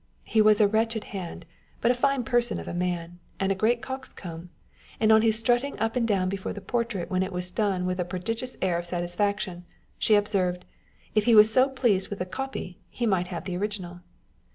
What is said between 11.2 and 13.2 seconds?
he was so pleased with the copy, he